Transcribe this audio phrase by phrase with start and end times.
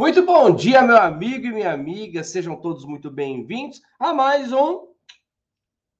[0.00, 2.22] Muito bom dia, meu amigo e minha amiga.
[2.22, 4.94] Sejam todos muito bem-vindos a mais um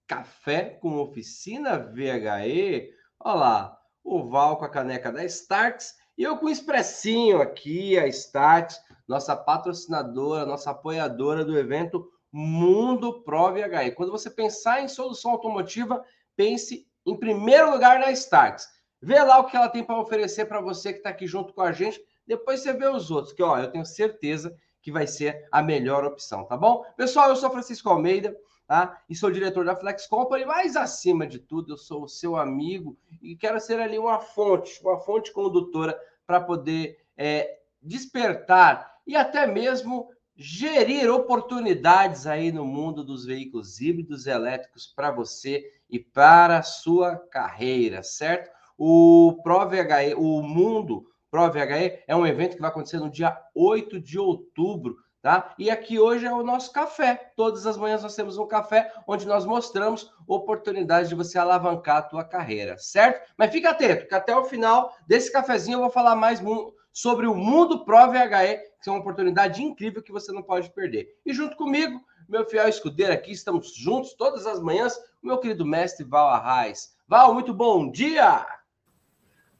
[0.06, 2.92] Café com Oficina VHE.
[3.18, 7.98] Olha lá, o Val com a caneca da Starks e eu com o expressinho aqui,
[7.98, 13.96] a Starks, nossa patrocinadora, nossa apoiadora do evento Mundo Pro VHE.
[13.96, 16.04] Quando você pensar em solução automotiva,
[16.36, 18.64] pense em primeiro lugar na Starks.
[19.02, 21.62] Vê lá o que ela tem para oferecer para você que está aqui junto com
[21.62, 25.48] a gente depois você vê os outros, que ó, eu tenho certeza que vai ser
[25.50, 26.84] a melhor opção, tá bom?
[26.94, 29.02] Pessoal, eu sou Francisco Almeida, tá?
[29.08, 32.98] E sou diretor da Flex Company, mas acima de tudo, eu sou o seu amigo
[33.22, 39.46] e quero ser ali uma fonte, uma fonte condutora para poder é, despertar e até
[39.46, 46.62] mesmo gerir oportunidades aí no mundo dos veículos híbridos elétricos para você e para a
[46.62, 48.50] sua carreira, certo?
[48.76, 54.18] O ProVHE, o mundo ProVHE é um evento que vai acontecer no dia 8 de
[54.18, 55.54] outubro, tá?
[55.58, 57.32] E aqui hoje é o nosso café.
[57.36, 62.02] Todas as manhãs nós temos um café onde nós mostramos oportunidades de você alavancar a
[62.02, 63.30] tua carreira, certo?
[63.36, 66.40] Mas fica atento, que até o final desse cafezinho eu vou falar mais
[66.92, 71.08] sobre o Mundo ProVHE, que é uma oportunidade incrível que você não pode perder.
[71.26, 75.64] E junto comigo, meu fiel escudeiro aqui, estamos juntos todas as manhãs, o meu querido
[75.64, 76.96] mestre Val Arraes.
[77.06, 78.57] Val, muito bom dia!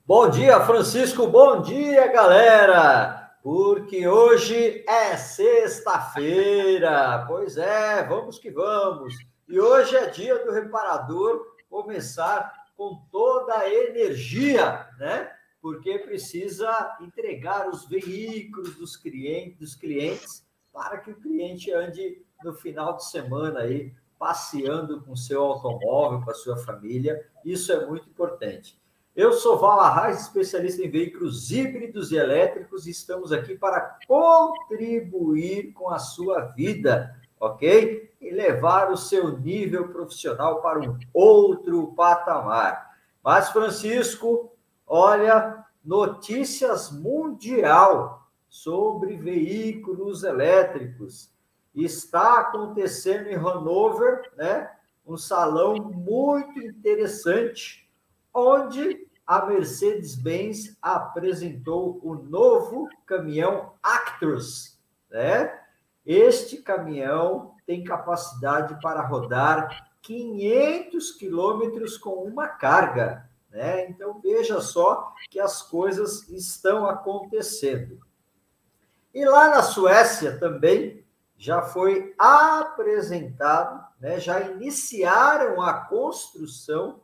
[0.08, 1.26] Bom dia, Francisco.
[1.26, 3.30] Bom dia, galera.
[3.42, 7.26] Porque hoje é sexta-feira.
[7.28, 9.14] Pois é, vamos que vamos.
[9.46, 15.30] E hoje é dia do reparador começar com toda a energia, né?
[15.60, 20.42] Porque precisa entregar os veículos dos clientes, dos clientes
[20.72, 26.30] para que o cliente ande no final de semana aí passeando com seu automóvel, com
[26.30, 27.28] a sua família.
[27.44, 28.78] Isso é muito importante.
[29.18, 35.72] Eu sou Val Arraes, especialista em veículos híbridos e elétricos, e estamos aqui para contribuir
[35.72, 38.14] com a sua vida, ok?
[38.20, 42.96] E levar o seu nível profissional para um outro patamar.
[43.20, 44.52] Mas, Francisco,
[44.86, 51.28] olha, notícias mundial sobre veículos elétricos.
[51.74, 54.70] Está acontecendo em Hanover, né?
[55.04, 57.84] Um salão muito interessante,
[58.32, 64.80] onde a Mercedes-Benz apresentou o novo caminhão Actros,
[65.10, 65.54] né?
[66.06, 73.90] Este caminhão tem capacidade para rodar 500 quilômetros com uma carga, né?
[73.90, 78.00] Então veja só que as coisas estão acontecendo.
[79.12, 81.04] E lá na Suécia também
[81.36, 84.18] já foi apresentado, né?
[84.18, 87.02] Já iniciaram a construção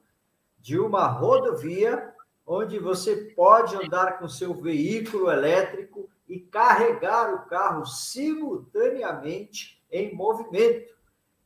[0.59, 2.13] de uma rodovia
[2.47, 10.93] onde você pode andar com seu veículo elétrico e carregar o carro simultaneamente em movimento.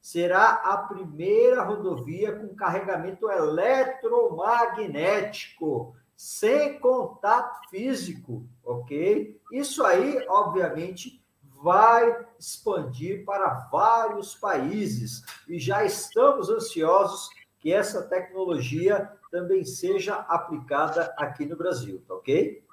[0.00, 9.38] Será a primeira rodovia com carregamento eletromagnético, sem contato físico, ok?
[9.52, 11.22] Isso aí, obviamente,
[11.62, 21.12] vai expandir para vários países e já estamos ansiosos que essa tecnologia também seja aplicada
[21.16, 22.64] aqui no Brasil, tá ok?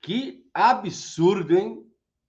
[0.00, 1.86] Que absurdo, hein?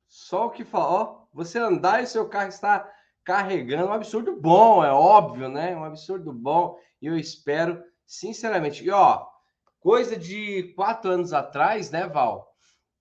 [0.08, 2.92] Só o que fala, ó, você andar e seu carro está
[3.24, 5.76] carregando, um absurdo bom, é óbvio, né?
[5.76, 6.78] Um absurdo bom.
[7.02, 9.26] E eu espero, sinceramente, e ó,
[9.80, 12.51] coisa de quatro anos atrás, né, Val?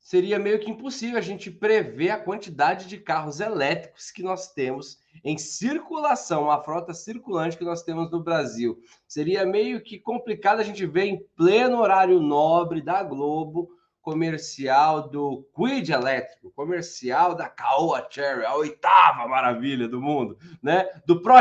[0.00, 4.98] Seria meio que impossível a gente prever a quantidade de carros elétricos que nós temos
[5.22, 8.78] em circulação, a frota circulante que nós temos no Brasil.
[9.06, 13.68] Seria meio que complicado a gente ver em pleno horário nobre da Globo
[14.00, 20.88] comercial do Quid elétrico, comercial da Caoa Cherry, a oitava maravilha do mundo, né?
[21.06, 21.34] Do Pro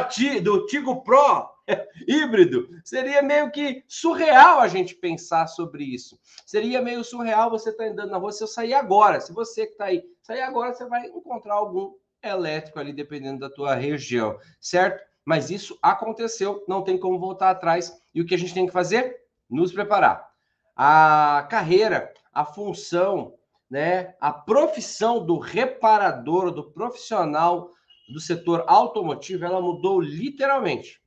[0.43, 1.49] do Tigo Pro
[2.07, 2.67] híbrido.
[2.83, 6.19] Seria meio que surreal a gente pensar sobre isso.
[6.45, 9.19] Seria meio surreal você estar tá andando na rua se eu sair agora.
[9.19, 13.49] Se você que está aí sair agora, você vai encontrar algum elétrico ali, dependendo da
[13.49, 15.03] tua região, certo?
[15.23, 17.95] Mas isso aconteceu, não tem como voltar atrás.
[18.13, 19.15] E o que a gente tem que fazer?
[19.49, 20.27] Nos preparar.
[20.75, 23.35] A carreira, a função,
[23.69, 27.71] né, a profissão do reparador, do profissional
[28.11, 30.98] do setor automotivo, ela mudou literalmente.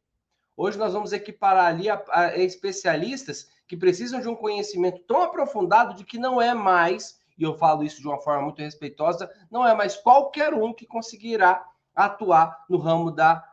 [0.56, 5.94] Hoje nós vamos equiparar ali a, a especialistas que precisam de um conhecimento tão aprofundado
[5.94, 9.66] de que não é mais, e eu falo isso de uma forma muito respeitosa, não
[9.66, 11.64] é mais qualquer um que conseguirá
[11.94, 13.46] atuar no ramo da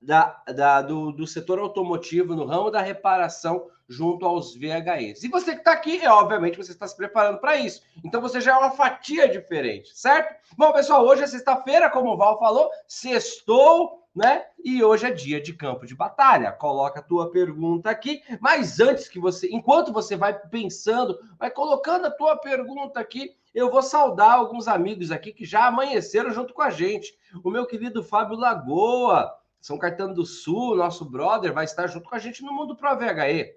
[0.00, 5.22] da, da, do, do setor automotivo, no ramo da reparação, junto aos VHEs.
[5.22, 7.82] E você que está aqui, é, obviamente, você está se preparando para isso.
[8.04, 10.34] Então você já é uma fatia diferente, certo?
[10.56, 14.46] Bom, pessoal, hoje é sexta-feira, como o Val falou, sextou, né?
[14.64, 16.50] E hoje é dia de campo de batalha.
[16.50, 22.06] Coloca a tua pergunta aqui, mas antes que você, enquanto você vai pensando, vai colocando
[22.06, 26.62] a tua pergunta aqui, eu vou saudar alguns amigos aqui que já amanheceram junto com
[26.62, 27.14] a gente.
[27.44, 29.30] O meu querido Fábio Lagoa,
[29.60, 32.96] São Caetano do Sul, nosso brother, vai estar junto com a gente no Mundo Pro
[32.96, 33.54] VHE.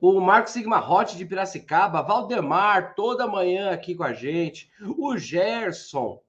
[0.00, 4.70] O Marco Sigma Hot de Piracicaba, Valdemar, toda manhã aqui com a gente.
[4.98, 6.20] O Gerson,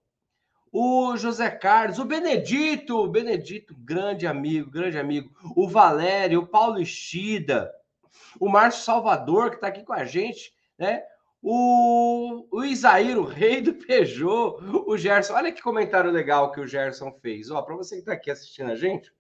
[0.72, 5.30] o José Carlos, o Benedito, o Benedito, grande amigo, grande amigo.
[5.56, 7.72] O Valério, o Paulo Estida,
[8.40, 11.04] o Márcio Salvador, que está aqui com a gente, né?
[11.44, 15.34] O, o o rei do Peugeot, o Gerson.
[15.34, 17.50] Olha que comentário legal que o Gerson fez.
[17.50, 19.12] Ó, para você que está aqui assistindo a gente,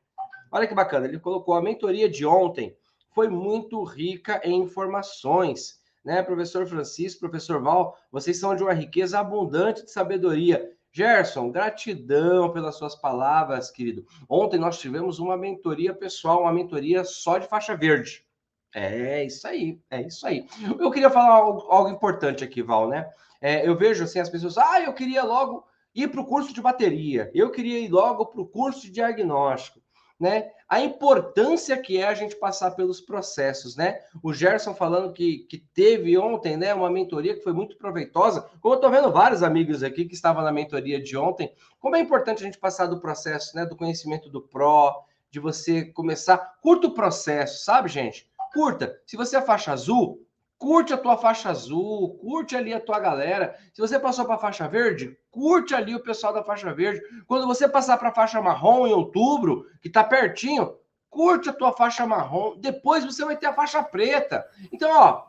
[0.51, 1.07] olha que bacana.
[1.07, 2.75] Ele colocou a mentoria de ontem
[3.13, 5.81] foi muito rica em informações.
[6.03, 10.71] Né, professor Francisco, professor Val, vocês são de uma riqueza abundante de sabedoria.
[10.91, 14.05] Gerson, gratidão pelas suas palavras, querido.
[14.27, 18.25] Ontem nós tivemos uma mentoria pessoal, uma mentoria só de faixa verde.
[18.73, 20.45] É isso aí, é isso aí.
[20.79, 23.09] Eu queria falar algo, algo importante aqui, Val, né?
[23.41, 25.65] É, eu vejo assim as pessoas, ah, eu queria logo
[25.95, 29.81] ir para o curso de bateria, eu queria ir logo para o curso de diagnóstico
[30.21, 30.51] né?
[30.69, 33.99] A importância que é a gente passar pelos processos, né?
[34.23, 38.49] O Gerson falando que, que teve ontem, né, uma mentoria que foi muito proveitosa.
[38.61, 41.99] Como eu tô vendo vários amigos aqui que estavam na mentoria de ontem, como é
[41.99, 46.87] importante a gente passar do processo, né, do conhecimento do pró, de você começar, curta
[46.87, 48.29] o processo, sabe, gente?
[48.53, 48.99] Curta.
[49.05, 50.21] Se você é faixa azul,
[50.61, 53.57] curte a tua faixa azul, curte ali a tua galera.
[53.73, 57.01] Se você passou para a faixa verde, curte ali o pessoal da faixa verde.
[57.25, 60.75] Quando você passar para a faixa marrom em outubro, que está pertinho,
[61.09, 62.59] curte a tua faixa marrom.
[62.59, 64.45] Depois você vai ter a faixa preta.
[64.71, 65.23] Então, ó,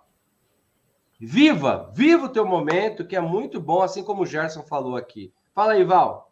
[1.19, 5.33] viva, viva o teu momento, que é muito bom, assim como o Gerson falou aqui.
[5.55, 6.31] Fala aí, Val.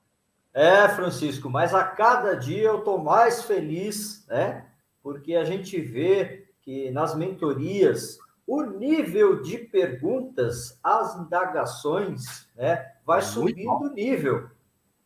[0.53, 4.67] É, Francisco, mas a cada dia eu estou mais feliz, né?
[5.03, 8.19] Porque a gente vê que nas mentorias
[8.51, 14.51] o nível de perguntas, as indagações, né, vai é subindo o nível,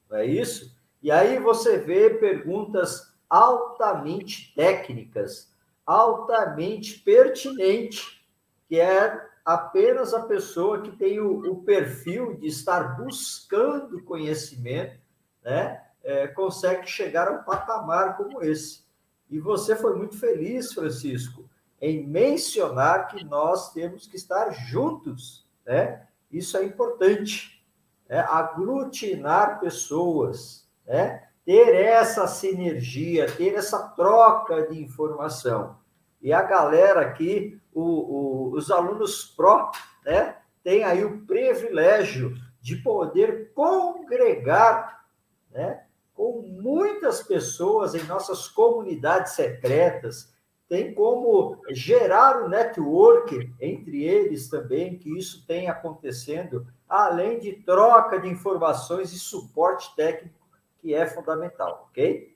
[0.09, 0.75] não é isso?
[1.03, 5.53] E aí você vê perguntas altamente técnicas,
[5.85, 8.19] altamente pertinentes,
[8.67, 14.99] que é apenas a pessoa que tem o, o perfil de estar buscando conhecimento,
[15.45, 18.87] né, é, consegue chegar a um patamar como esse.
[19.29, 21.45] E você foi muito feliz, Francisco,
[21.85, 26.07] em mencionar que nós temos que estar juntos, né?
[26.33, 27.63] Isso é importante,
[28.09, 28.21] né?
[28.21, 31.29] aglutinar pessoas, né?
[31.45, 35.77] Ter essa sinergia, ter essa troca de informação.
[36.23, 39.71] E a galera aqui, o, o, os alunos pró,
[40.07, 40.39] né?
[40.63, 45.05] Tem aí o privilégio de poder congregar,
[45.51, 45.85] né?
[46.15, 50.34] Com muitas pessoas em nossas comunidades secretas,
[50.75, 57.53] tem como gerar o um network entre eles também, que isso tem acontecendo, além de
[57.53, 60.35] troca de informações e suporte técnico,
[60.81, 62.35] que é fundamental, ok?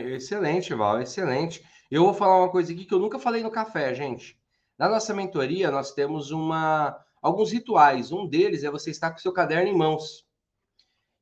[0.00, 1.62] Excelente, Val, excelente.
[1.90, 4.40] Eu vou falar uma coisa aqui que eu nunca falei no café, gente.
[4.78, 8.12] Na nossa mentoria, nós temos uma alguns rituais.
[8.12, 10.26] Um deles é você estar com seu caderno em mãos.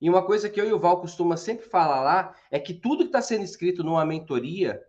[0.01, 3.03] E uma coisa que eu e o Val costuma sempre falar lá é que tudo
[3.03, 4.81] que está sendo escrito numa mentoria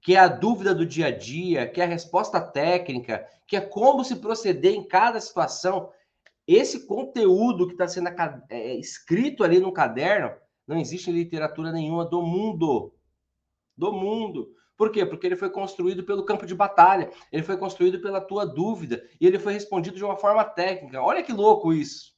[0.00, 3.60] que é a dúvida do dia a dia, que é a resposta técnica, que é
[3.60, 5.90] como se proceder em cada situação.
[6.46, 8.08] Esse conteúdo que está sendo
[8.48, 10.32] é, escrito ali no caderno
[10.66, 12.94] não existe em literatura nenhuma do mundo.
[13.76, 14.54] Do mundo.
[14.76, 15.04] Por quê?
[15.04, 19.26] Porque ele foi construído pelo campo de batalha, ele foi construído pela tua dúvida e
[19.26, 21.02] ele foi respondido de uma forma técnica.
[21.02, 22.14] Olha que louco isso.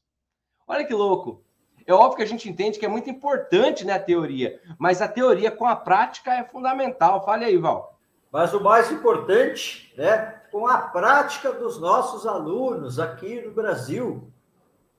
[0.66, 1.44] Olha que louco.
[1.86, 5.08] É óbvio que a gente entende que é muito importante né, a teoria, mas a
[5.08, 7.24] teoria com a prática é fundamental.
[7.24, 7.98] Fale aí, Val.
[8.30, 14.30] Mas o mais importante, né, com a prática dos nossos alunos aqui no Brasil,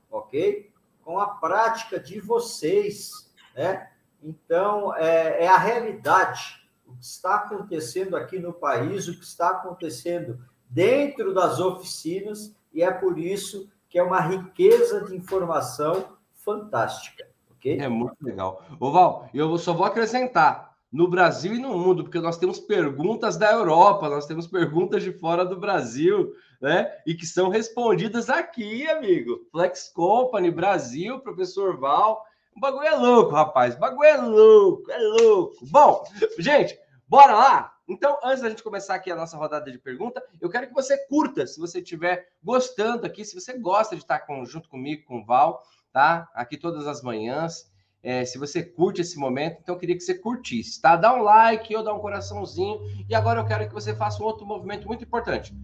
[0.10, 0.72] ok?
[1.04, 3.90] Com a prática de vocês, né?
[4.22, 6.62] Então, é, é a realidade.
[6.86, 12.82] O que está acontecendo aqui no país, o que está acontecendo dentro das oficinas, e
[12.82, 17.80] é por isso que é uma riqueza de informação fantástica, ok?
[17.80, 18.64] É muito legal.
[18.80, 23.36] Ô Val, eu só vou acrescentar, no Brasil e no mundo, porque nós temos perguntas
[23.36, 26.96] da Europa, nós temos perguntas de fora do Brasil, né?
[27.04, 29.48] E que são respondidas aqui, amigo.
[29.52, 32.24] Flex Company, Brasil, professor Val.
[32.56, 33.76] O bagulho é louco, rapaz.
[33.76, 35.66] O bagulho é louco, é louco.
[35.72, 36.04] Bom,
[36.38, 37.74] gente, bora lá?
[37.88, 40.96] Então, antes da gente começar aqui a nossa rodada de pergunta, eu quero que você
[41.08, 45.22] curta, se você estiver gostando aqui, se você gosta de estar com, junto comigo, com
[45.22, 46.28] o Val, tá?
[46.34, 47.72] Aqui todas as manhãs.
[48.02, 50.98] É, se você curte esse momento, então eu queria que você curtisse, tá?
[50.98, 52.82] Dá um like ou dá um coraçãozinho.
[53.08, 55.56] E agora eu quero que você faça um outro movimento muito importante.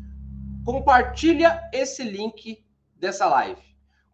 [0.63, 2.63] Compartilha esse link
[2.95, 3.61] dessa live.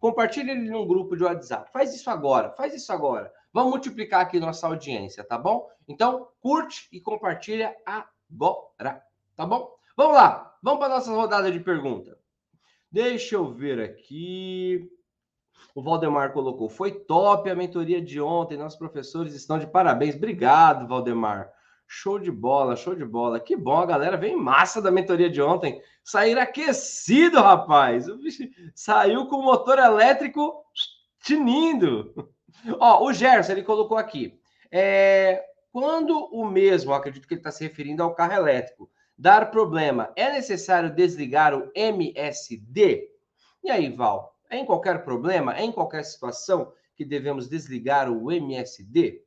[0.00, 1.70] Compartilha ele num grupo de WhatsApp.
[1.72, 3.32] Faz isso agora, faz isso agora.
[3.52, 5.68] Vamos multiplicar aqui nossa audiência, tá bom?
[5.86, 9.02] Então, curte e compartilha agora,
[9.36, 9.74] tá bom?
[9.96, 12.18] Vamos lá, vamos para nossa rodada de pergunta.
[12.90, 14.90] Deixa eu ver aqui.
[15.74, 18.56] O Valdemar colocou: foi top a mentoria de ontem.
[18.56, 20.14] Nossos professores estão de parabéns.
[20.14, 21.50] Obrigado, Valdemar.
[21.86, 23.38] Show de bola, show de bola.
[23.38, 25.80] Que bom, a galera veio massa da mentoria de ontem.
[26.02, 28.06] Sair aquecido, rapaz.
[28.74, 30.64] Saiu com o motor elétrico
[31.22, 32.12] tinindo.
[32.80, 34.40] Ó, o Gerson, ele colocou aqui.
[34.70, 40.12] É, quando o mesmo, acredito que ele está se referindo ao carro elétrico, dar problema,
[40.16, 43.08] é necessário desligar o MSD?
[43.62, 44.35] E aí, Val?
[44.48, 49.22] É em qualquer problema, é em qualquer situação que devemos desligar o MSD?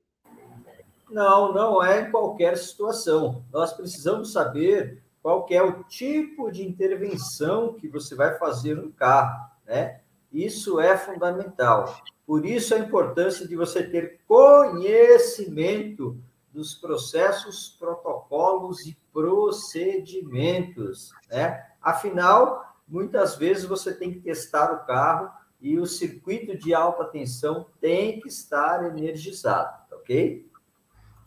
[1.10, 3.44] Não, não é em qualquer situação.
[3.52, 9.50] Nós precisamos saber qual é o tipo de intervenção que você vai fazer no carro,
[9.66, 10.02] né?
[10.32, 12.02] Isso é fundamental.
[12.26, 16.18] Por isso a importância de você ter conhecimento
[16.54, 21.66] dos processos, protocolos e procedimentos, né?
[21.82, 25.32] Afinal, muitas vezes você tem que testar o carro
[25.62, 30.50] e o circuito de alta tensão tem que estar energizado, ok?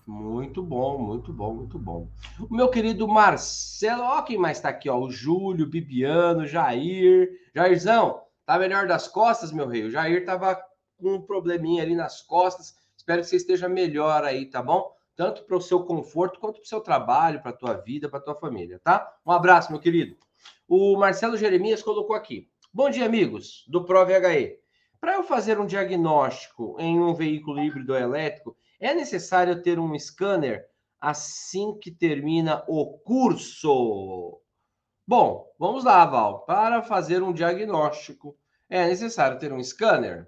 [0.07, 2.09] Muito bom, muito bom, muito bom.
[2.51, 7.31] O meu querido Marcelo, ó quem mais está aqui, ó, o Júlio, Bibiano, Jair.
[7.55, 9.85] Jairzão, tá melhor das costas, meu rei?
[9.85, 10.61] O Jair tava
[10.99, 12.75] com um probleminha ali nas costas.
[12.97, 14.93] Espero que você esteja melhor aí, tá bom?
[15.15, 18.19] Tanto para o seu conforto quanto para o seu trabalho, para a tua vida, para
[18.19, 19.15] a tua família, tá?
[19.25, 20.17] Um abraço, meu querido.
[20.75, 22.49] O Marcelo Jeremias colocou aqui.
[22.73, 24.57] Bom dia, amigos do ProVHE.
[24.99, 30.65] Para eu fazer um diagnóstico em um veículo híbrido elétrico, é necessário ter um scanner
[30.99, 34.41] assim que termina o curso?
[35.07, 36.47] Bom, vamos lá, Val.
[36.47, 38.35] Para fazer um diagnóstico,
[38.67, 40.27] é necessário ter um scanner?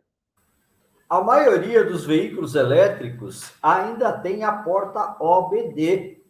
[1.08, 6.22] A maioria dos veículos elétricos ainda tem a porta OBD,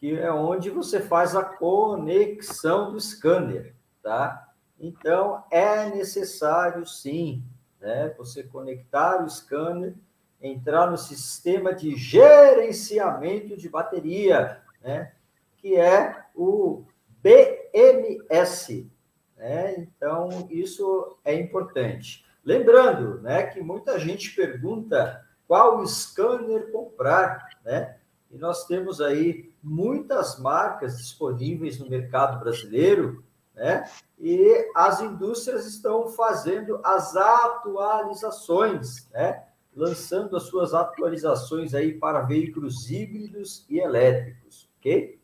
[0.00, 4.48] que é onde você faz a conexão do scanner, tá?
[4.78, 7.44] Então, é necessário sim,
[7.78, 9.94] né, você conectar o scanner,
[10.40, 15.12] entrar no sistema de gerenciamento de bateria, né,
[15.58, 16.84] que é o
[17.22, 18.90] BMS,
[19.36, 19.74] né?
[19.76, 22.24] Então, isso é importante.
[22.42, 27.96] Lembrando, né, que muita gente pergunta qual scanner comprar, né?
[28.30, 33.84] E nós temos aí muitas marcas disponíveis no mercado brasileiro, né?
[34.18, 39.46] E as indústrias estão fazendo as atualizações, né?
[39.74, 45.20] Lançando as suas atualizações aí para veículos híbridos e elétricos, ok?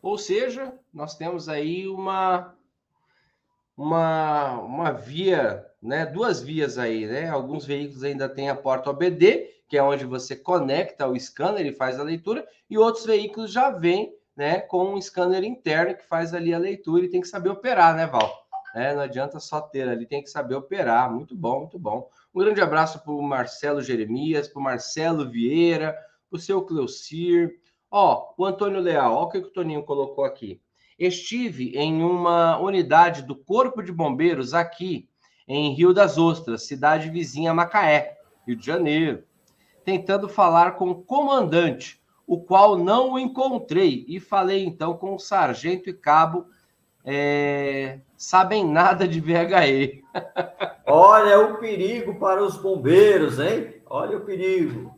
[0.00, 2.54] Ou seja, nós temos aí uma
[3.76, 6.06] uma, uma via né?
[6.06, 7.28] Duas vias aí, né?
[7.28, 11.72] Alguns veículos ainda têm a porta OBD, que é onde você conecta o scanner e
[11.72, 16.32] faz a leitura, e outros veículos já vêm, né, com um scanner interno que faz
[16.32, 18.32] ali a leitura e tem que saber operar, né, Val?
[18.72, 21.12] É, não adianta só ter ali, tem que saber operar.
[21.12, 22.08] Muito bom, muito bom.
[22.32, 25.98] Um grande abraço para o Marcelo Jeremias, para o Marcelo Vieira,
[26.30, 27.58] para o seu Cleucir.
[27.90, 30.60] Ó, o Antônio Leal, ó o que o Toninho colocou aqui.
[30.96, 35.08] Estive em uma unidade do Corpo de Bombeiros aqui
[35.48, 38.16] em Rio das Ostras, cidade vizinha Macaé,
[38.46, 39.24] Rio de Janeiro,
[39.84, 45.18] tentando falar com o comandante, o qual não o encontrei, e falei então com o
[45.18, 46.46] sargento e cabo,
[47.04, 50.02] é, sabem nada de VHE.
[50.86, 53.82] Olha o perigo para os bombeiros, hein?
[53.86, 54.94] Olha o perigo.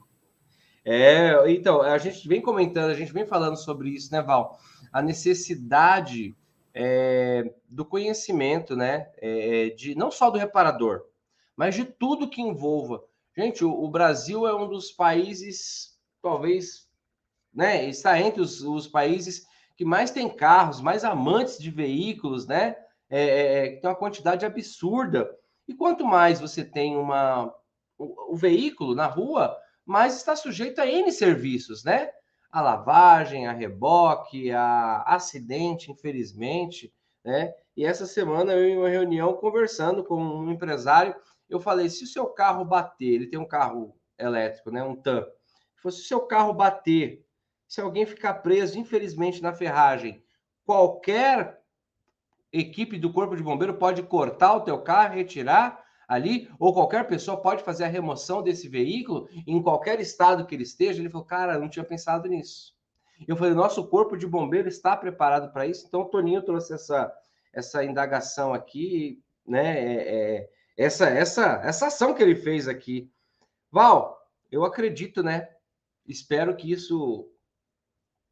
[0.85, 4.57] É, então, a gente vem comentando, a gente vem falando sobre isso, né, Val?
[4.93, 6.37] A necessidade
[6.73, 9.09] é, do conhecimento, né?
[9.19, 11.02] É, de não só do reparador,
[11.57, 13.02] mas de tudo que envolva.
[13.37, 16.88] Gente, o, o Brasil é um dos países, talvez,
[17.52, 17.88] né?
[17.88, 22.76] Está entre os, os países que mais tem carros, mais amantes de veículos, né?
[23.09, 25.31] É, é, é tem uma quantidade absurda.
[25.69, 27.52] E quanto mais você tem uma,
[27.99, 32.11] o, o veículo na rua, mais está sujeito a N serviços, né?
[32.57, 36.90] a lavagem, a reboque, a acidente, infelizmente,
[37.23, 37.52] né?
[37.76, 41.14] E essa semana eu em uma reunião conversando com um empresário,
[41.49, 45.26] eu falei, se o seu carro bater, ele tem um carro elétrico, né, um TAM,
[45.81, 47.25] se o seu carro bater,
[47.69, 50.25] se alguém ficar preso, infelizmente, na ferragem,
[50.65, 51.61] qualquer
[52.53, 57.41] equipe do Corpo de Bombeiro pode cortar o teu carro, retirar ali, ou qualquer pessoa
[57.41, 61.00] pode fazer a remoção desse veículo em qualquer estado que ele esteja.
[61.00, 62.75] Ele falou, cara, não tinha pensado nisso.
[63.26, 65.87] Eu falei, nosso Corpo de Bombeiro está preparado para isso.
[65.87, 67.12] Então, o Toninho trouxe essa,
[67.53, 69.79] essa indagação aqui, né?
[69.79, 73.11] É, é, essa, essa, essa ação que ele fez aqui.
[73.71, 75.49] Val, eu acredito, né?
[76.06, 77.28] Espero que isso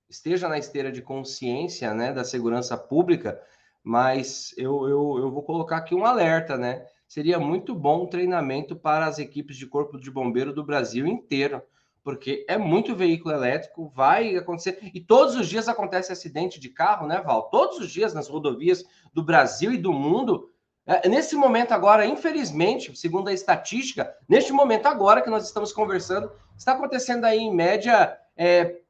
[0.09, 3.41] esteja na esteira de consciência, né, da segurança pública,
[3.83, 6.87] mas eu, eu, eu vou colocar aqui um alerta, né?
[7.09, 11.63] Seria muito bom um treinamento para as equipes de corpo de bombeiro do Brasil inteiro,
[12.03, 14.79] porque é muito veículo elétrico, vai acontecer.
[14.95, 17.51] E todos os dias acontece acidente de carro, né, Val?
[17.51, 20.54] Todos os dias nas rodovias do Brasil e do mundo.
[20.87, 26.31] É, nesse momento agora, infelizmente, segundo a estatística, neste momento agora que nós estamos conversando,
[26.57, 28.81] está acontecendo aí em média é,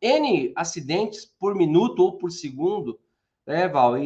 [0.00, 3.00] N acidentes por minuto ou por segundo,
[3.44, 3.98] né, Val?
[3.98, 4.04] E,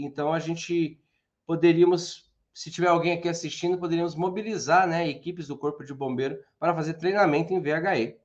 [0.00, 0.98] e, então a gente
[1.46, 6.74] poderíamos, se tiver alguém aqui assistindo, poderíamos mobilizar né, equipes do Corpo de Bombeiro para
[6.74, 8.16] fazer treinamento em VHE.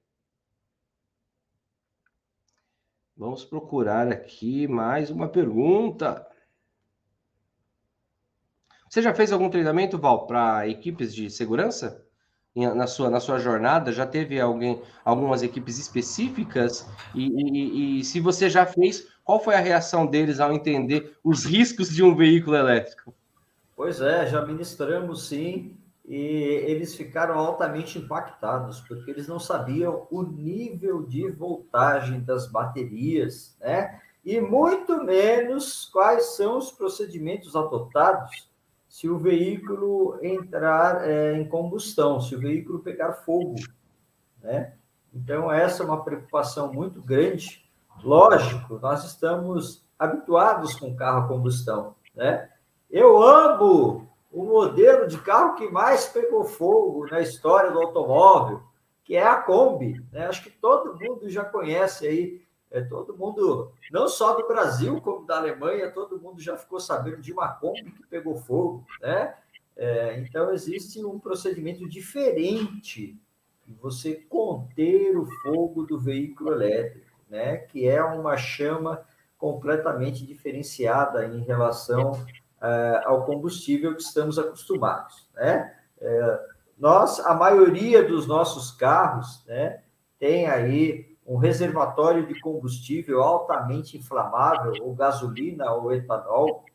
[3.16, 6.26] Vamos procurar aqui mais uma pergunta.
[8.94, 12.06] Você já fez algum treinamento, Val, para equipes de segurança?
[12.56, 13.92] na sua, na sua jornada?
[13.92, 16.88] Já teve alguém, algumas equipes específicas?
[17.16, 21.44] E, e, e, se você já fez, qual foi a reação deles ao entender os
[21.44, 23.16] riscos de um veículo elétrico?
[23.76, 25.76] Pois é, já ministramos sim,
[26.08, 26.16] e
[26.68, 34.00] eles ficaram altamente impactados, porque eles não sabiam o nível de voltagem das baterias, né?
[34.24, 38.53] E muito menos quais são os procedimentos adotados
[38.94, 43.56] se o veículo entrar é, em combustão, se o veículo pegar fogo,
[44.40, 44.76] né?
[45.12, 47.68] Então, essa é uma preocupação muito grande.
[48.04, 52.52] Lógico, nós estamos habituados com carro a combustão, né?
[52.88, 58.62] Eu amo o modelo de carro que mais pegou fogo na história do automóvel,
[59.04, 60.28] que é a Kombi, né?
[60.28, 62.43] Acho que todo mundo já conhece aí
[62.74, 67.22] é, todo mundo, não só do Brasil, como da Alemanha, todo mundo já ficou sabendo
[67.22, 69.36] de uma Kombi que pegou fogo, né?
[69.78, 73.16] É, então, existe um procedimento diferente
[73.66, 77.58] de você conter o fogo do veículo elétrico, né?
[77.58, 79.06] Que é uma chama
[79.38, 82.14] completamente diferenciada em relação
[82.60, 85.76] é, ao combustível que estamos acostumados, né?
[86.02, 86.40] É,
[86.76, 89.84] nós, a maioria dos nossos carros, né?
[90.18, 96.66] Tem aí um reservatório de combustível altamente inflamável, ou gasolina ou etanol,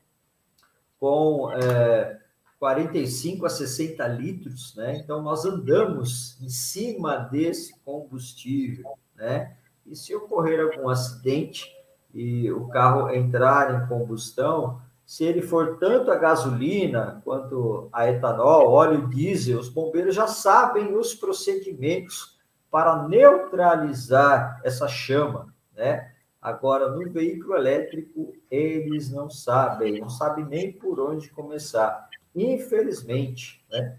[0.98, 2.18] com é,
[2.58, 4.96] 45 a 60 litros, né?
[4.96, 9.56] Então, nós andamos em cima desse combustível, né?
[9.86, 11.66] E se ocorrer algum acidente
[12.12, 18.70] e o carro entrar em combustão, se ele for tanto a gasolina quanto a etanol,
[18.70, 22.37] óleo diesel, os bombeiros já sabem os procedimentos
[22.70, 26.12] para neutralizar essa chama, né?
[26.40, 33.98] Agora, no veículo elétrico, eles não sabem, não sabem nem por onde começar, infelizmente, né?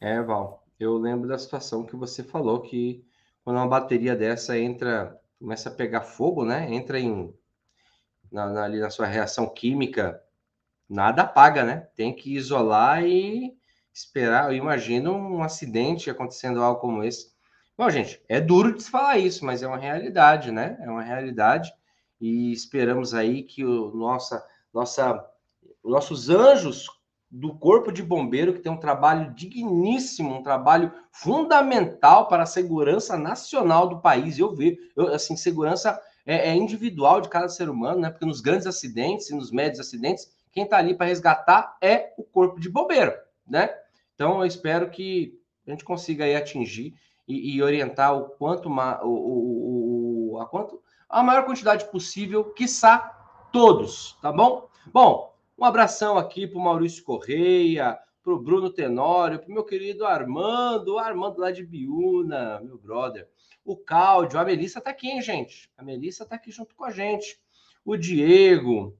[0.00, 3.04] É, Val, eu lembro da situação que você falou que
[3.44, 6.72] quando uma bateria dessa entra, começa a pegar fogo, né?
[6.72, 7.34] Entra em
[8.30, 10.22] na, na, ali na sua reação química,
[10.88, 11.88] nada apaga, né?
[11.94, 13.56] Tem que isolar e
[13.92, 14.50] esperar.
[14.50, 17.31] Eu imagino um acidente acontecendo algo como esse
[17.76, 20.76] Bom, gente, é duro de se falar isso, mas é uma realidade, né?
[20.80, 21.72] É uma realidade
[22.20, 25.26] e esperamos aí que o nossa, nossa,
[25.82, 26.86] nossos anjos
[27.30, 33.16] do Corpo de Bombeiro, que tem um trabalho digníssimo, um trabalho fundamental para a segurança
[33.16, 34.38] nacional do país.
[34.38, 38.10] Eu vejo, eu, assim, segurança é, é, individual de cada ser humano, né?
[38.10, 42.22] Porque nos grandes acidentes e nos médios acidentes, quem está ali para resgatar é o
[42.22, 43.14] Corpo de Bombeiro,
[43.48, 43.70] né?
[44.14, 46.94] Então, eu espero que a gente consiga aí atingir
[47.32, 52.98] e, e orientar o quanto o, o, o, a quanto a maior quantidade possível, quiçá
[53.52, 54.68] todos, tá bom?
[54.86, 59.64] Bom, um abração aqui para o Maurício Correia, para o Bruno Tenório, para o meu
[59.64, 63.28] querido Armando, Armando lá de Biúna, meu brother.
[63.64, 65.70] O Cláudio, a Melissa está aqui, hein, gente?
[65.76, 67.38] A Melissa está aqui junto com a gente.
[67.84, 68.96] O Diego,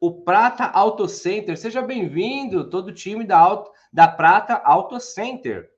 [0.00, 5.70] o Prata Auto Center, seja bem-vindo, todo o time da, Auto, da Prata Auto Center.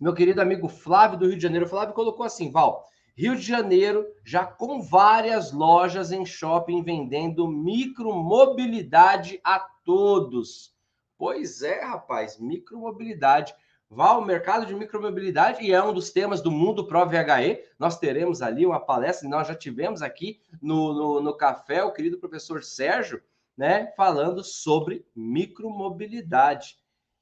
[0.00, 2.86] Meu querido amigo Flávio do Rio de Janeiro, o Flávio colocou assim, Val,
[3.16, 10.72] Rio de Janeiro já com várias lojas em shopping vendendo micromobilidade a todos.
[11.18, 13.52] Pois é, rapaz, micromobilidade.
[13.90, 17.64] Val, mercado de micromobilidade, e é um dos temas do Mundo Pro VHE.
[17.76, 21.92] Nós teremos ali uma palestra, e nós já tivemos aqui no, no, no café o
[21.92, 23.20] querido professor Sérgio,
[23.56, 26.76] né, falando sobre micromobilidade.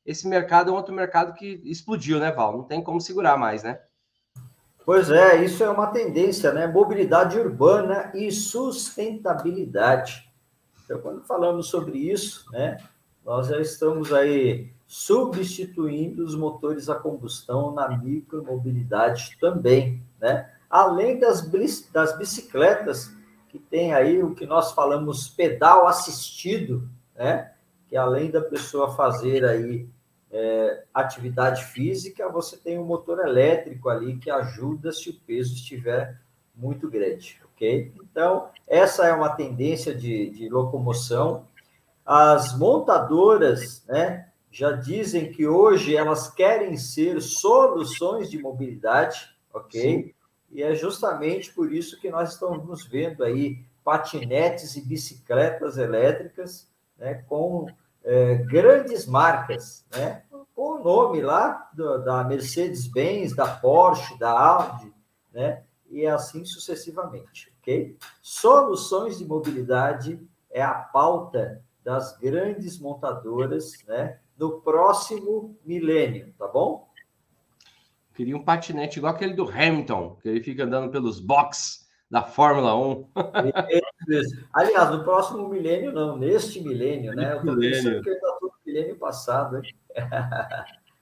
[0.06, 2.56] Esse mercado é outro mercado que explodiu, né, Val?
[2.56, 3.80] Não tem como segurar mais, né?
[4.84, 6.68] Pois é, isso é uma tendência, né?
[6.68, 10.30] Mobilidade urbana e sustentabilidade.
[10.84, 12.76] Então, quando falamos sobre isso, né,
[13.24, 20.52] nós já estamos aí substituindo os motores a combustão na micromobilidade também, né?
[20.70, 21.50] Além das,
[21.90, 23.12] das bicicletas,
[23.48, 27.52] que tem aí o que nós falamos pedal assistido, né?
[27.88, 29.88] Que além da pessoa fazer aí
[30.30, 36.20] é, atividade física, você tem um motor elétrico ali que ajuda se o peso estiver
[36.54, 37.92] muito grande, ok?
[38.02, 41.46] Então, essa é uma tendência de, de locomoção.
[42.04, 49.80] As montadoras, né, já dizem que hoje elas querem ser soluções de mobilidade, ok?
[49.80, 50.14] Sim.
[50.50, 57.22] E é justamente por isso que nós estamos vendo aí patinetes e bicicletas elétricas, né,
[57.28, 57.66] com
[58.06, 60.22] é, grandes marcas, né?
[60.54, 64.94] Com o nome lá do, da Mercedes-Benz, da Porsche, da Audi,
[65.32, 65.64] né?
[65.90, 67.98] E assim sucessivamente, ok?
[68.22, 74.20] Soluções de mobilidade é a pauta das grandes montadoras, né?
[74.38, 76.88] No próximo milênio, tá bom?
[78.14, 82.74] Queria um patinete igual aquele do Hamilton, que ele fica andando pelos boxes da Fórmula
[82.76, 83.08] 1.
[84.52, 87.32] Aliás, no próximo milênio, não, neste milênio, né?
[87.32, 89.74] Eu tô pensando que ainda estou no milênio passado, hein?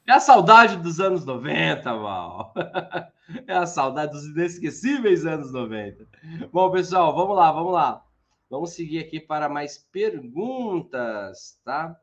[0.07, 2.53] É a saudade dos anos 90, Val.
[3.47, 6.07] É a saudade dos inesquecíveis anos 90.
[6.53, 8.05] Bom, pessoal, vamos lá, vamos lá.
[8.51, 11.99] Vamos seguir aqui para mais perguntas, tá?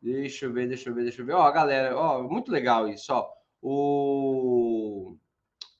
[0.00, 1.32] Deixa eu ver, deixa eu ver, deixa eu ver.
[1.32, 3.28] Ó, galera, ó, muito legal isso, ó.
[3.60, 5.16] O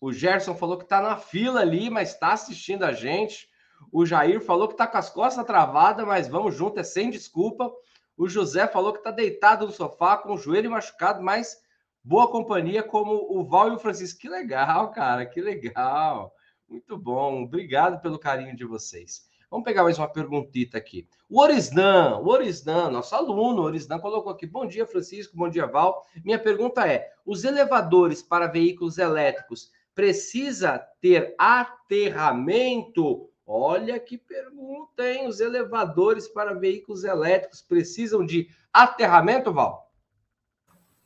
[0.01, 3.48] o Gerson falou que está na fila ali, mas está assistindo a gente.
[3.93, 7.73] O Jair falou que está com as costas travadas, mas vamos junto, é sem desculpa.
[8.17, 11.57] O José falou que está deitado no sofá com o joelho machucado, mas
[12.03, 14.21] boa companhia, como o Val e o Francisco.
[14.21, 16.35] Que legal, cara, que legal.
[16.69, 17.45] Muito bom.
[17.45, 19.29] Obrigado pelo carinho de vocês.
[19.51, 21.09] Vamos pegar mais uma perguntita aqui.
[21.31, 26.05] O Orisnan, o nosso aluno, o colocou aqui: Bom dia, Francisco, bom dia, Val.
[26.23, 33.31] Minha pergunta é: os elevadores para veículos elétricos precisa ter aterramento?
[33.51, 35.27] Olha que pergunta, hein?
[35.27, 39.91] Os elevadores para veículos elétricos precisam de aterramento, Val?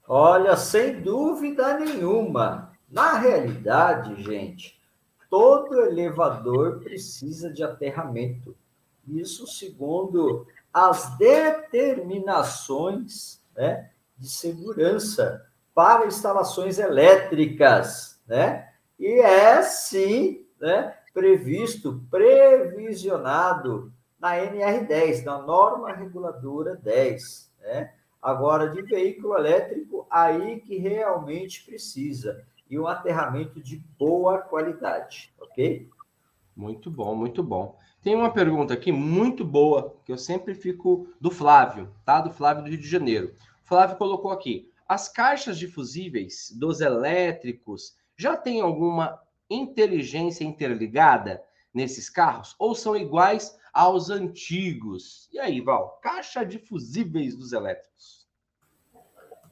[0.08, 2.76] Olha, sem dúvida nenhuma.
[2.90, 4.76] Na realidade, gente,
[5.30, 8.56] todo elevador precisa de aterramento.
[9.06, 18.68] Isso segundo as determinações né, de segurança para instalações elétricas, né?
[18.98, 27.52] E é sim né, previsto, previsionado na NR10, na norma reguladora 10.
[27.60, 27.92] Né?
[28.20, 32.44] Agora, de veículo elétrico, aí que realmente precisa.
[32.70, 35.90] E um aterramento de boa qualidade, ok?
[36.56, 37.78] Muito bom, muito bom.
[38.02, 42.20] Tem uma pergunta aqui muito boa, que eu sempre fico do Flávio, tá?
[42.20, 43.34] Do Flávio do Rio de Janeiro.
[43.64, 49.20] O Flávio colocou aqui: as caixas de fusíveis dos elétricos já tem alguma
[49.52, 55.28] inteligência interligada nesses carros ou são iguais aos antigos?
[55.32, 58.26] E aí, Val, caixa de fusíveis dos elétricos.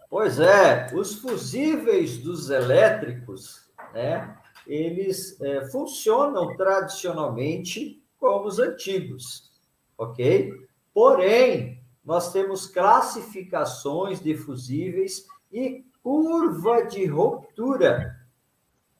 [0.08, 4.36] Pois é, os fusíveis dos elétricos, né,
[4.66, 9.52] eles é, funcionam tradicionalmente como os antigos,
[9.96, 10.52] ok?
[10.92, 18.20] Porém, nós temos classificações de fusíveis e curva de ruptura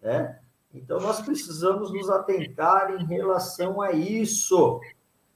[0.00, 0.39] né?
[0.72, 4.80] Então, nós precisamos nos atentar em relação a isso,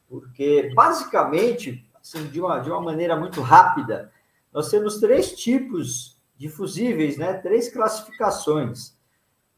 [0.08, 4.12] porque, basicamente, assim, de, uma, de uma maneira muito rápida,
[4.52, 7.34] nós temos três tipos de fusíveis, né?
[7.34, 8.96] três classificações,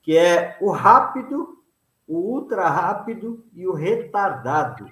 [0.00, 1.62] que é o rápido,
[2.06, 4.90] o ultra rápido e o retardado,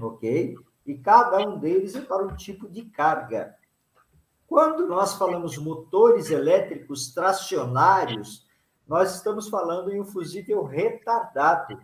[0.00, 0.56] ok?
[0.86, 3.54] E cada um deles é para um tipo de carga.
[4.46, 8.47] Quando nós falamos motores elétricos tracionários,
[8.88, 11.78] nós estamos falando em um fusível retardado,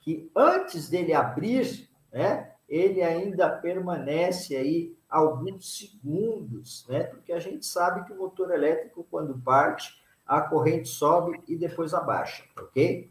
[0.00, 7.04] que antes dele abrir, né, ele ainda permanece aí alguns segundos, né?
[7.04, 11.92] Porque a gente sabe que o motor elétrico, quando parte, a corrente sobe e depois
[11.92, 13.10] abaixa, ok?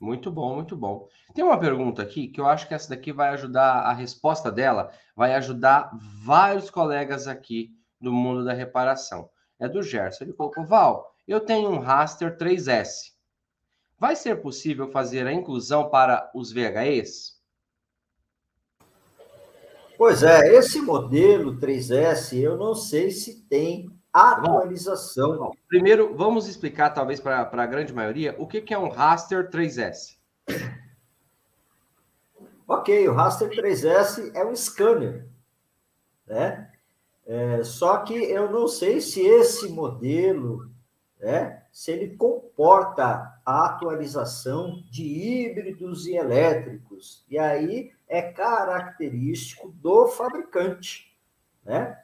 [0.00, 1.08] Muito bom, muito bom.
[1.34, 4.92] Tem uma pergunta aqui que eu acho que essa daqui vai ajudar, a resposta dela
[5.16, 5.90] vai ajudar
[6.24, 9.28] vários colegas aqui do mundo da reparação.
[9.58, 10.24] É do Gerson.
[10.24, 13.12] Ele colocou: Val, eu tenho um raster 3S.
[13.98, 17.38] Vai ser possível fazer a inclusão para os VHEs?
[19.98, 25.36] Pois é, esse modelo 3S eu não sei se tem atualização.
[25.36, 29.50] Bom, primeiro, vamos explicar, talvez para a grande maioria, o que, que é um raster
[29.50, 30.16] 3S.
[32.66, 35.26] Ok, o raster 3S é um scanner,
[36.26, 36.70] né?
[37.26, 40.70] É, só que eu não sei se esse modelo,
[41.20, 47.24] né, se ele comporta a atualização de híbridos e elétricos.
[47.28, 51.16] E aí é característico do fabricante,
[51.64, 51.98] né?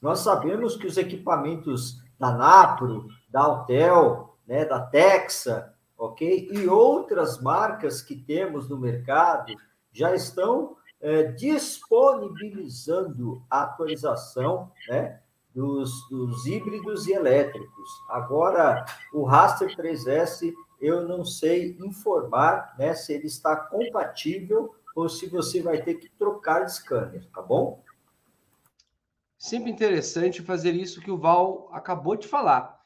[0.00, 6.48] Nós sabemos que os equipamentos da Napro, da Altel, né, da Texa, ok?
[6.50, 9.54] E outras marcas que temos no mercado
[9.92, 15.20] já estão é, disponibilizando a atualização né,
[15.54, 17.88] dos, dos híbridos e elétricos.
[18.08, 25.26] Agora, o Raster 3S, eu não sei informar né, se ele está compatível ou se
[25.26, 27.82] você vai ter que trocar de scanner, tá bom?
[29.38, 32.80] Sempre interessante fazer isso que o Val acabou de falar.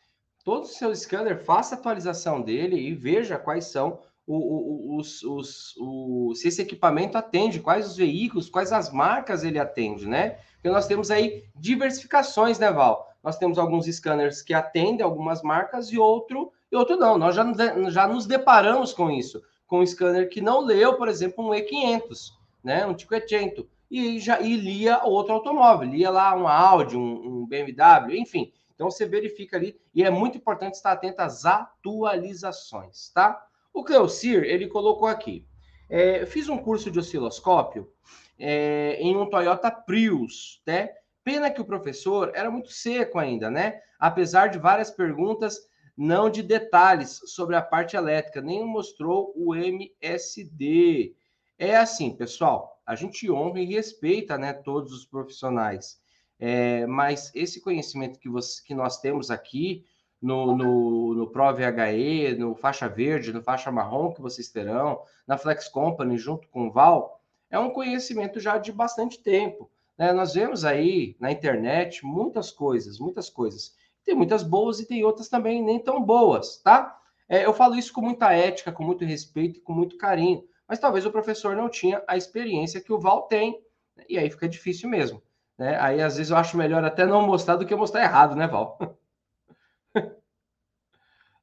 [0.45, 6.41] Todo o seu scanner, faça a atualização dele e veja quais são os, os, os,
[6.41, 10.39] se esse equipamento atende, quais os veículos, quais as marcas ele atende, né?
[10.55, 13.13] Porque nós temos aí diversificações, né, Val?
[13.23, 17.17] Nós temos alguns scanners que atendem algumas marcas e outro, e outro não.
[17.17, 17.45] Nós já,
[17.91, 22.33] já nos deparamos com isso, com um scanner que não leu, por exemplo, um E500,
[22.65, 22.85] né?
[22.87, 28.17] Um 500 e já e lia outro automóvel, lia lá um Audi, um, um BMW,
[28.17, 28.53] enfim.
[28.75, 33.43] Então você verifica ali e é muito importante estar atento às atualizações, tá?
[33.77, 35.47] O Cleocir, ele colocou aqui.
[35.87, 37.93] É, fiz um curso de osciloscópio
[38.39, 40.95] é, em um Toyota Prius, né?
[41.23, 43.83] Pena que o professor era muito seco ainda, né?
[43.99, 45.59] Apesar de várias perguntas,
[45.95, 51.15] não de detalhes sobre a parte elétrica, nem mostrou o MSD.
[51.59, 56.01] É assim, pessoal, a gente honra e respeita né, todos os profissionais.
[56.41, 59.85] É, mas esse conhecimento que, você, que nós temos aqui
[60.27, 66.17] no, no, no no faixa verde, no faixa marrom que vocês terão, na Flex Company,
[66.19, 69.71] junto com o Val, é um conhecimento já de bastante tempo.
[69.97, 70.13] Né?
[70.13, 73.75] Nós vemos aí na internet muitas coisas, muitas coisas.
[74.05, 76.99] Tem muitas boas e tem outras também nem tão boas, tá?
[77.29, 80.79] É, eu falo isso com muita ética, com muito respeito e com muito carinho mas
[80.79, 83.61] talvez o professor não tinha a experiência que o Val tem,
[83.97, 84.05] né?
[84.09, 85.23] e aí fica difícil mesmo.
[85.57, 85.79] Né?
[85.81, 88.79] Aí às vezes eu acho melhor até não mostrar do que mostrar errado, né, Val?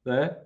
[0.04, 0.36] né?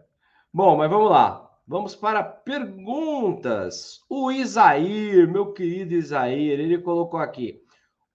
[0.53, 1.49] Bom, mas vamos lá.
[1.67, 4.01] Vamos para perguntas.
[4.09, 7.63] O Isair, meu querido Isair, ele colocou aqui: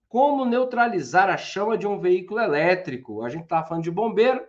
[0.08, 3.22] como neutralizar a chama de um veículo elétrico?
[3.22, 4.40] A gente estava falando de bombeiro,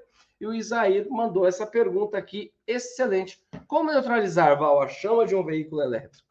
[0.42, 3.40] e o Isair mandou essa pergunta aqui, excelente.
[3.68, 6.26] Como neutralizar, Val, a chama de um veículo elétrico?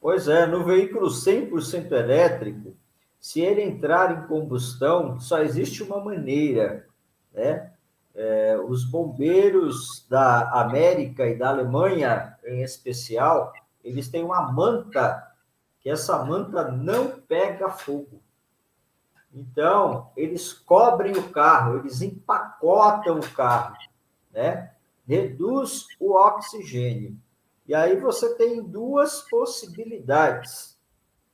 [0.00, 2.76] Pois é, no veículo 100% elétrico,
[3.20, 6.86] se ele entrar em combustão, só existe uma maneira,
[7.32, 7.72] né?
[8.18, 13.52] É, os bombeiros da América e da Alemanha, em especial,
[13.84, 15.30] eles têm uma manta,
[15.80, 18.22] que essa manta não pega fogo.
[19.34, 23.76] Então, eles cobrem o carro, eles empacotam o carro,
[24.32, 24.72] né?
[25.06, 27.18] Reduz o oxigênio.
[27.68, 30.74] E aí você tem duas possibilidades.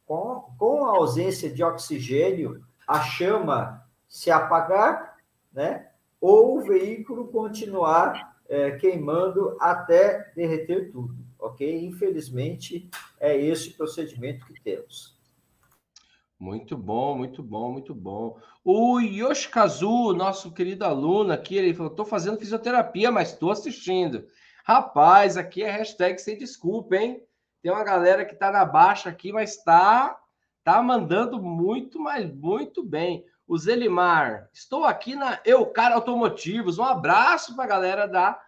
[0.05, 5.16] Com, com a ausência de oxigênio, a chama se apagar,
[5.53, 5.91] né?
[6.22, 11.85] Ou o veículo continuar é, queimando até derreter tudo, ok?
[11.85, 15.18] Infelizmente, é esse o procedimento que temos.
[16.38, 18.38] Muito bom, muito bom, muito bom.
[18.64, 24.24] O Yoshikazu, nosso querido aluno aqui, ele falou: estou fazendo fisioterapia, mas estou assistindo.
[24.64, 27.20] Rapaz, aqui é hashtag sem desculpa, hein?
[27.61, 30.20] Tem uma galera que está na baixa aqui, mas está
[30.62, 33.24] tá mandando muito, mas muito bem.
[33.52, 36.78] O Zelimar, estou aqui na Elcar Automotivos.
[36.78, 38.40] Um abraço para a galera da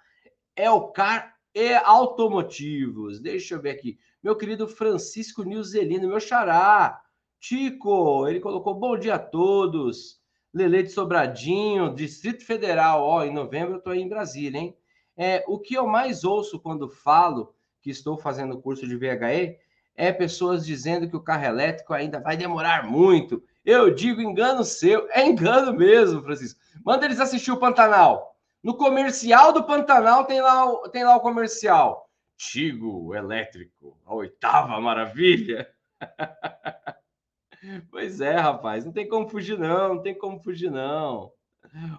[0.56, 3.20] Elcar e Automotivos.
[3.20, 3.98] Deixa eu ver aqui.
[4.22, 7.02] Meu querido Francisco Nilzelino, meu xará.
[7.38, 10.22] Tico, ele colocou bom dia a todos.
[10.54, 13.02] Lele de Sobradinho, Distrito Federal.
[13.02, 14.74] Ó, em novembro eu estou aí em Brasília, hein?
[15.14, 19.58] É, o que eu mais ouço quando falo que estou fazendo curso de VHE
[19.94, 23.42] é pessoas dizendo que o carro elétrico ainda vai demorar muito.
[23.64, 26.60] Eu digo engano seu, é engano mesmo, Francisco.
[26.84, 28.36] Manda eles assistir o Pantanal.
[28.62, 32.08] No comercial do Pantanal tem lá, tem lá o comercial.
[32.36, 35.72] Tigo elétrico, a oitava maravilha.
[37.90, 41.32] pois é, rapaz, não tem como fugir não, não tem como fugir não.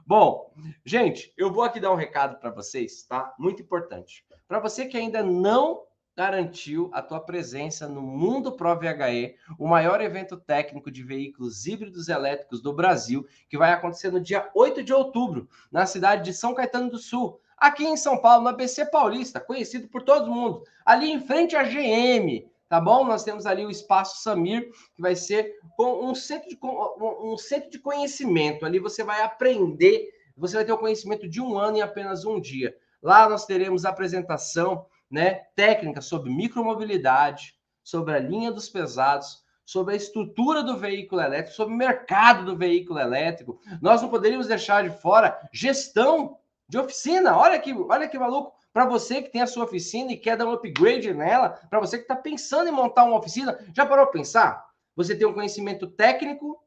[0.06, 0.54] Bom,
[0.86, 3.34] gente, eu vou aqui dar um recado para vocês, tá?
[3.40, 4.24] Muito importante.
[4.48, 5.84] Para você que ainda não
[6.16, 12.08] garantiu a tua presença no Mundo Pro VHE, o maior evento técnico de veículos híbridos
[12.08, 16.54] elétricos do Brasil, que vai acontecer no dia 8 de outubro, na cidade de São
[16.54, 21.12] Caetano do Sul, aqui em São Paulo, na BC Paulista, conhecido por todo mundo, ali
[21.12, 23.04] em frente à GM, tá bom?
[23.04, 27.80] Nós temos ali o Espaço Samir, que vai ser um centro de, um centro de
[27.80, 28.66] conhecimento.
[28.66, 32.40] Ali você vai aprender, você vai ter o conhecimento de um ano em apenas um
[32.40, 32.76] dia.
[33.02, 39.98] Lá nós teremos apresentação né, técnica sobre micromobilidade, sobre a linha dos pesados, sobre a
[39.98, 43.60] estrutura do veículo elétrico, sobre o mercado do veículo elétrico.
[43.82, 46.38] Nós não poderíamos deixar de fora gestão
[46.68, 47.36] de oficina.
[47.38, 48.54] Olha que, olha que maluco.
[48.72, 51.98] Para você que tem a sua oficina e quer dar um upgrade nela, para você
[51.98, 54.66] que está pensando em montar uma oficina, já parou para pensar?
[54.96, 56.60] Você tem um conhecimento técnico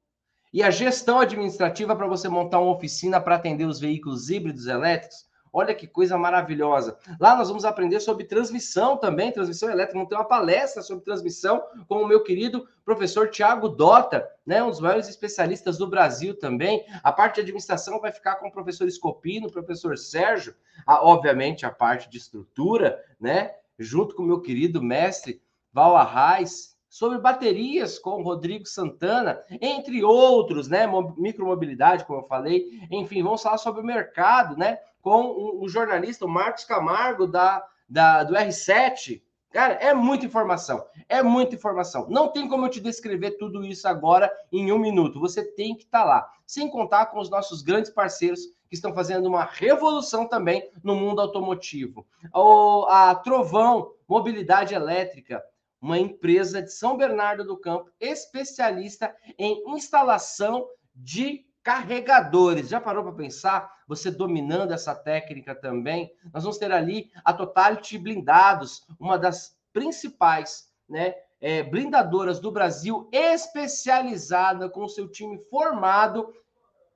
[0.53, 5.27] e a gestão administrativa para você montar uma oficina para atender os veículos híbridos elétricos?
[5.53, 6.99] Olha que coisa maravilhosa.
[7.19, 9.95] Lá nós vamos aprender sobre transmissão também, transmissão elétrica.
[9.95, 14.71] Vamos ter uma palestra sobre transmissão com o meu querido professor Tiago Dota, né, um
[14.71, 16.85] dos maiores especialistas do Brasil também.
[17.03, 20.55] A parte de administração vai ficar com o professor Escopino, o professor Sérgio.
[20.87, 26.79] A, obviamente, a parte de estrutura, né, junto com o meu querido mestre Val Arraes,
[26.89, 30.87] sobre baterias com Rodrigo Santana, entre outros, né?
[31.17, 32.81] Micromobilidade, como eu falei.
[32.91, 34.79] Enfim, vamos falar sobre o mercado, né?
[35.09, 39.23] Com o jornalista o Marcos Camargo da, da, do R7.
[39.51, 42.07] Cara, é muita informação, é muita informação.
[42.11, 45.18] Não tem como eu te descrever tudo isso agora em um minuto.
[45.18, 46.31] Você tem que estar tá lá.
[46.47, 51.23] Sem contar com os nossos grandes parceiros que estão fazendo uma revolução também no mundo
[51.23, 52.07] automotivo.
[52.35, 55.42] O, a Trovão Mobilidade Elétrica,
[55.81, 62.68] uma empresa de São Bernardo do Campo especialista em instalação de carregadores.
[62.68, 63.73] Já parou para pensar?
[63.87, 66.12] Você dominando essa técnica também?
[66.33, 71.14] Nós vamos ter ali a Totality Blindados, uma das principais, né?
[71.40, 76.35] É, blindadoras do Brasil, especializada com seu time formado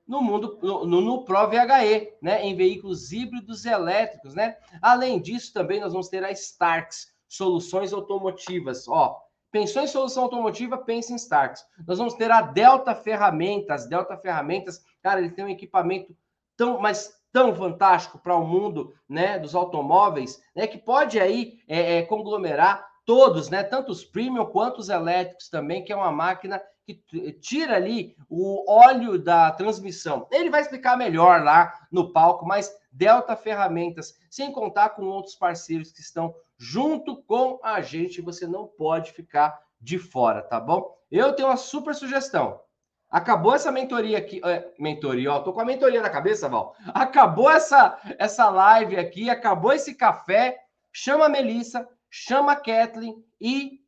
[0.07, 4.57] no mundo no, no, Pro VHE, né, em veículos híbridos elétricos, né?
[4.81, 8.88] Além disso, também nós vamos ter a Starks, soluções automotivas.
[8.88, 9.22] Ó,
[9.53, 11.65] pensou em solução automotiva, pense em Starks.
[11.87, 13.87] Nós vamos ter a Delta Ferramentas.
[13.87, 16.17] Delta Ferramentas, cara, ele tem um equipamento
[16.57, 21.99] tão, mas tão fantástico para o mundo, né, dos automóveis, né, que pode aí é,
[21.99, 26.62] é, conglomerar todos, né, tanto os premium quanto os elétricos também, que é uma máquina
[26.85, 30.27] que tira ali o óleo da transmissão.
[30.31, 35.93] Ele vai explicar melhor lá no palco, mas Delta Ferramentas, sem contar com outros parceiros
[35.93, 38.21] que estão junto com a gente.
[38.21, 40.97] Você não pode ficar de fora, tá bom?
[41.11, 42.61] Eu tenho uma super sugestão.
[43.11, 46.75] Acabou essa mentoria aqui, é, mentoria, ó, tô com a mentoria na cabeça, Val.
[46.95, 50.59] Acabou essa essa live aqui, acabou esse café.
[50.91, 53.81] Chama a Melissa, chama a Kathleen e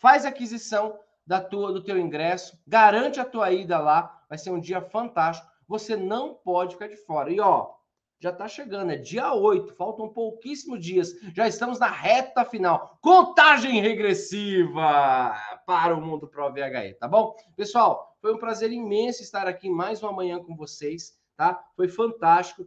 [0.00, 4.58] faz aquisição da tua do teu ingresso, garante a tua ida lá, vai ser um
[4.58, 5.46] dia fantástico.
[5.68, 7.30] Você não pode ficar de fora.
[7.30, 7.70] E ó,
[8.18, 12.98] já está chegando, é dia 8, faltam pouquíssimos dias, já estamos na reta final.
[13.02, 15.34] Contagem regressiva
[15.66, 17.36] para o Mundo Pro VHE, tá bom?
[17.54, 21.62] Pessoal, foi um prazer imenso estar aqui mais uma manhã com vocês, tá?
[21.76, 22.66] Foi fantástico.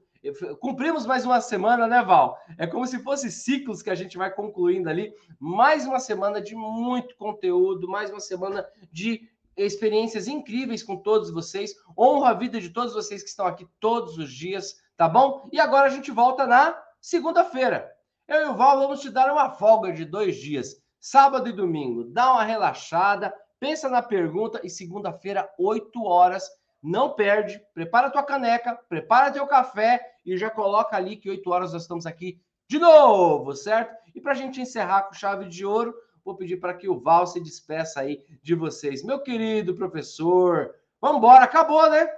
[0.60, 2.38] Cumprimos mais uma semana, né, Val?
[2.58, 5.14] É como se fosse ciclos que a gente vai concluindo ali.
[5.40, 11.76] Mais uma semana de muito conteúdo, mais uma semana de experiências incríveis com todos vocês.
[11.98, 15.50] Honro a vida de todos vocês que estão aqui todos os dias tá bom?
[15.52, 17.92] E agora a gente volta na segunda-feira.
[18.28, 22.06] Eu e o Val vamos te dar uma folga de dois dias, sábado e domingo.
[22.06, 26.50] Dá uma relaxada, pensa na pergunta e segunda-feira, 8 horas,
[26.82, 27.62] não perde.
[27.74, 32.06] Prepara tua caneca, prepara teu café e já coloca ali que 8 horas nós estamos
[32.06, 33.96] aqui de novo, certo?
[34.14, 37.28] E para a gente encerrar com chave de ouro, vou pedir para que o Val
[37.28, 39.04] se despeça aí de vocês.
[39.04, 42.10] Meu querido professor, vamos embora, acabou, né?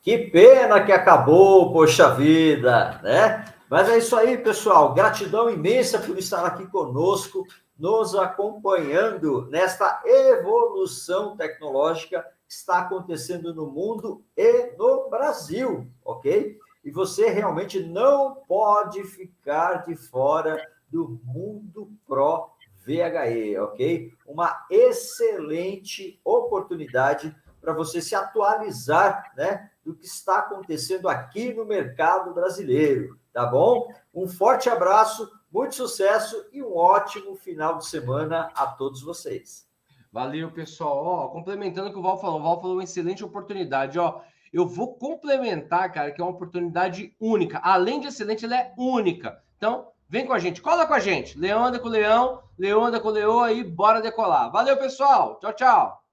[0.00, 3.52] Que pena que acabou, poxa vida, né?
[3.68, 4.92] Mas é isso aí, pessoal.
[4.92, 7.44] Gratidão imensa por estar aqui conosco,
[7.76, 16.58] nos acompanhando nesta evolução tecnológica que está acontecendo no mundo e no Brasil, ok?
[16.84, 22.50] E você realmente não pode ficar de fora do mundo Pro
[22.86, 24.12] VHE, ok?
[24.26, 29.70] Uma excelente oportunidade para você se atualizar, né?
[29.84, 33.92] do que está acontecendo aqui no mercado brasileiro, tá bom?
[34.12, 39.68] Um forte abraço, Muito sucesso e um ótimo final de semana a todos vocês.
[40.10, 40.96] Valeu, pessoal.
[41.04, 43.96] Ó, complementando o que o Val falou, o Val falou uma excelente oportunidade.
[43.96, 44.20] Ó,
[44.54, 47.58] eu vou complementar, cara, que é uma oportunidade única.
[47.58, 49.42] Além de excelente, ela é única.
[49.56, 51.36] Então, vem com a gente, cola com a gente.
[51.36, 54.52] Leão anda com leão, leão anda com leão aí, bora decolar.
[54.52, 55.40] Valeu, pessoal.
[55.40, 56.03] Tchau, tchau.